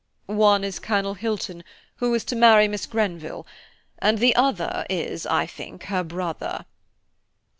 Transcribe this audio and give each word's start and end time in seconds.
"One 0.25 0.63
is 0.63 0.79
Colonel 0.79 1.13
Hilton, 1.13 1.63
who 1.97 2.11
is 2.15 2.25
to 2.25 2.35
marry 2.35 2.67
Miss 2.67 2.87
Grenville, 2.87 3.45
and 3.99 4.17
the 4.17 4.35
other 4.35 4.83
is, 4.89 5.27
I 5.27 5.45
think, 5.45 5.83
her 5.83 6.03
brother." 6.03 6.65